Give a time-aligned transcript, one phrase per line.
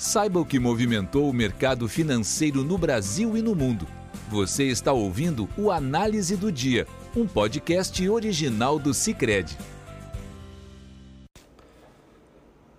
[0.00, 3.86] Saiba o que movimentou o mercado financeiro no Brasil e no mundo.
[4.30, 9.58] Você está ouvindo o Análise do Dia, um podcast original do Cicred.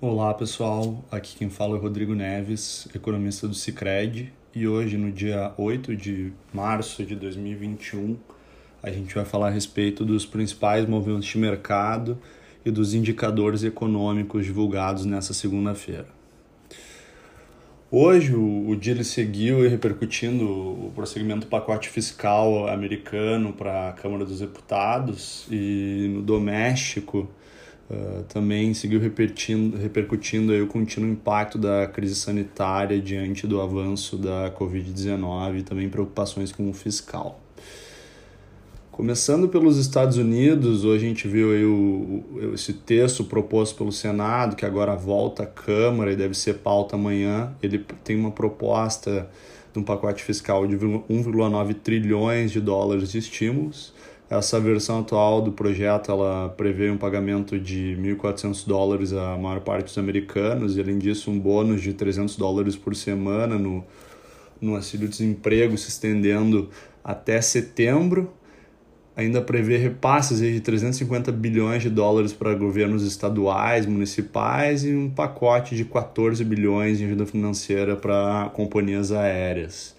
[0.00, 5.52] Olá pessoal, aqui quem fala é Rodrigo Neves, economista do Cicred, e hoje, no dia
[5.58, 8.16] 8 de março de 2021,
[8.82, 12.18] a gente vai falar a respeito dos principais movimentos de mercado
[12.64, 16.19] e dos indicadores econômicos divulgados nessa segunda-feira.
[17.92, 23.92] Hoje o, o dia ele seguiu repercutindo o prosseguimento do pacote fiscal americano para a
[23.92, 27.28] Câmara dos Deputados e no doméstico
[27.90, 34.16] uh, também seguiu repercutindo, repercutindo aí o contínuo impacto da crise sanitária diante do avanço
[34.16, 37.40] da Covid-19 e também preocupações com o fiscal.
[38.90, 43.92] Começando pelos Estados Unidos, hoje a gente viu aí o, o, esse texto proposto pelo
[43.92, 47.54] Senado, que agora volta à Câmara e deve ser pauta amanhã.
[47.62, 49.30] Ele tem uma proposta
[49.72, 53.94] de um pacote fiscal de 1,9 trilhões de dólares de estímulos.
[54.28, 59.84] Essa versão atual do projeto ela prevê um pagamento de 1.400 dólares à maior parte
[59.84, 63.84] dos americanos e, além disso, um bônus de 300 dólares por semana no,
[64.60, 66.68] no auxílio-desemprego se estendendo
[67.04, 68.32] até setembro
[69.20, 75.76] ainda prevê repasses de 350 bilhões de dólares para governos estaduais, municipais e um pacote
[75.76, 79.94] de 14 bilhões de ajuda financeira para companhias aéreas.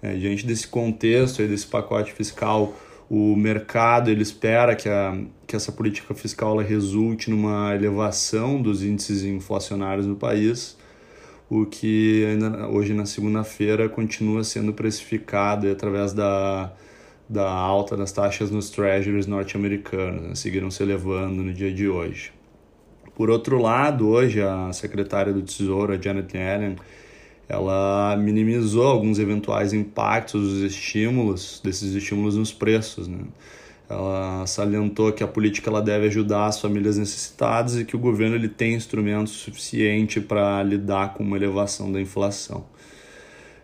[0.00, 2.74] É, diante desse contexto, desse pacote fiscal,
[3.10, 8.84] o mercado ele espera que, a, que essa política fiscal ela resulte numa elevação dos
[8.84, 10.78] índices inflacionários no país,
[11.50, 16.72] o que ainda hoje na segunda-feira continua sendo precificado através da
[17.30, 22.32] da alta das taxas nos treasuries norte-americanos, né, seguiram se elevando no dia de hoje.
[23.14, 26.74] Por outro lado, hoje a secretária do Tesouro, a Janet Yellen,
[27.48, 33.06] ela minimizou alguns eventuais impactos dos estímulos, desses estímulos nos preços.
[33.06, 33.20] Né?
[33.88, 38.34] Ela salientou que a política ela deve ajudar as famílias necessitadas e que o governo
[38.34, 42.64] ele tem instrumentos suficiente para lidar com uma elevação da inflação.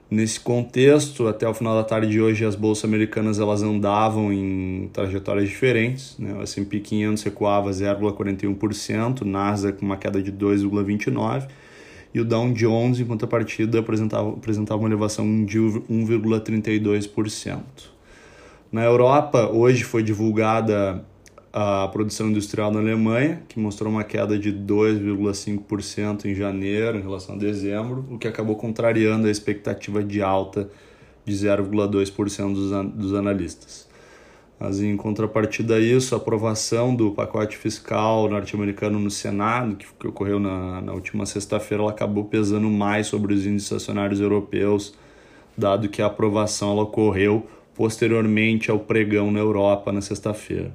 [0.08, 4.88] Nesse contexto, até o final da tarde de hoje, as bolsas americanas elas andavam em
[4.92, 6.16] trajetórias diferentes.
[6.18, 6.32] Né?
[6.32, 11.48] O S&P 500 recuava 0,41%, Nasdaq com uma queda de 2,29%
[12.16, 17.60] e o Dow Jones, em contrapartida, apresentava, apresentava uma elevação de 1,32%.
[18.72, 21.04] Na Europa, hoje foi divulgada
[21.58, 27.34] a produção industrial na Alemanha, que mostrou uma queda de 2,5% em janeiro em relação
[27.34, 30.68] a dezembro, o que acabou contrariando a expectativa de alta
[31.24, 33.88] de 0,2% dos, dos analistas.
[34.60, 40.08] Mas em contrapartida a isso, a aprovação do pacote fiscal norte-americano no Senado, que, que
[40.08, 44.92] ocorreu na, na última sexta-feira, acabou pesando mais sobre os índices acionários europeus,
[45.56, 50.70] dado que a aprovação ela ocorreu posteriormente ao pregão na Europa na sexta-feira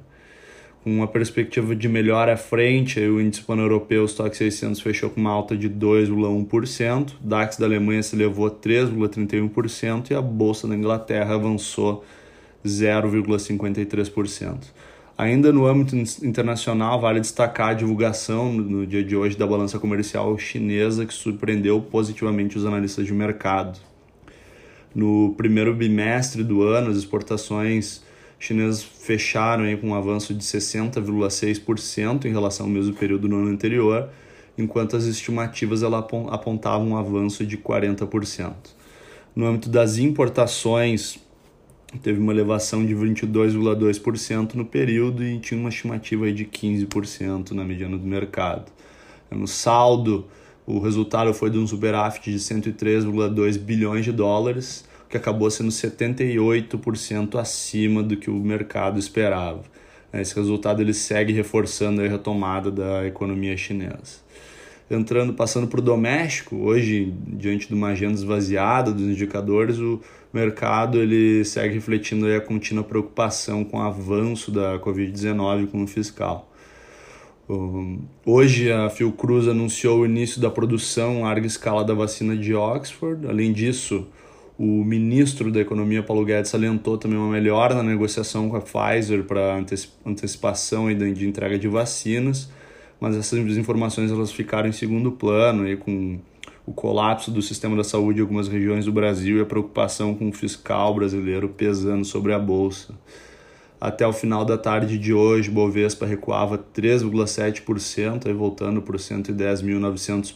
[0.82, 5.20] com uma perspectiva de melhora à frente, o índice pan-europeu, o Stock 600, fechou com
[5.20, 10.74] uma alta de 2,1%, DAX da Alemanha se elevou a 3,31% e a Bolsa da
[10.74, 12.04] Inglaterra avançou
[12.64, 14.56] 0,53%.
[15.16, 15.94] Ainda no âmbito
[16.24, 21.80] internacional, vale destacar a divulgação no dia de hoje da balança comercial chinesa, que surpreendeu
[21.80, 23.78] positivamente os analistas de mercado.
[24.92, 28.02] No primeiro bimestre do ano, as exportações
[28.42, 33.50] chinesas fecharam aí com um avanço de 60,6% em relação ao mesmo período no ano
[33.50, 34.10] anterior,
[34.58, 38.52] enquanto as estimativas ela apontavam um avanço de 40%.
[39.34, 41.20] No âmbito das importações,
[42.02, 47.96] teve uma elevação de 22,2% no período e tinha uma estimativa de 15% na mediana
[47.96, 48.72] do mercado.
[49.30, 50.26] No saldo,
[50.66, 57.38] o resultado foi de um superávit de 103,2 bilhões de dólares, que acabou sendo 78%
[57.38, 59.62] acima do que o mercado esperava.
[60.10, 64.22] Esse resultado ele segue reforçando a retomada da economia chinesa.
[64.90, 70.00] Entrando, passando para o doméstico, hoje, diante de uma agenda esvaziada dos indicadores, o
[70.32, 76.50] mercado ele segue refletindo a contínua preocupação com o avanço da Covid-19 com o fiscal.
[78.24, 83.26] Hoje a Fiocruz anunciou o início da produção em larga escala da vacina de Oxford.
[83.26, 84.06] Além disso,
[84.64, 89.24] o ministro da Economia, Paulo Guedes, salientou também uma melhora na negociação com a Pfizer
[89.24, 89.60] para
[90.06, 92.48] antecipação de entrega de vacinas,
[93.00, 96.20] mas essas informações elas ficaram em segundo plano e com
[96.64, 100.28] o colapso do sistema da saúde em algumas regiões do Brasil e a preocupação com
[100.28, 102.94] o fiscal brasileiro pesando sobre a bolsa.
[103.80, 110.32] Até o final da tarde de hoje, Bovespa recuava 3,7%, voltando os 110.900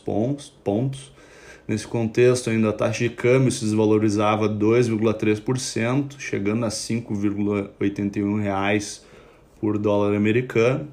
[0.65, 1.16] pontos
[1.69, 9.01] Nesse contexto, ainda a taxa de câmbio se desvalorizava 2,3%, chegando a R$ 5,81
[9.61, 10.87] por dólar americano.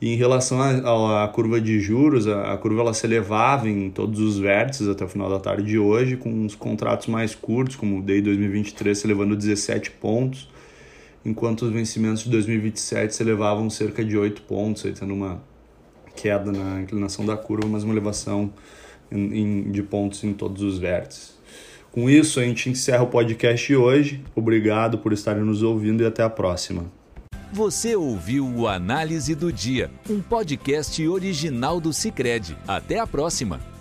[0.00, 4.18] E em relação à curva de juros, a, a, curva ela se elevava em todos
[4.18, 7.98] os vértices até o final da tarde de hoje, com os contratos mais curtos, como
[7.98, 10.48] o DAY 2023 se elevando 17 pontos,
[11.24, 15.42] enquanto os vencimentos de 2027 se elevavam cerca de 8 pontos, aí tendo uma
[16.16, 18.52] queda na inclinação da curva, mas uma elevação
[19.10, 21.34] em, de pontos em todos os vértices.
[21.92, 24.20] Com isso, a gente encerra o podcast de hoje.
[24.34, 26.90] Obrigado por estarem nos ouvindo e até a próxima.
[27.52, 32.56] Você ouviu o Análise do Dia, um podcast original do Cicred.
[32.66, 33.73] Até a próxima!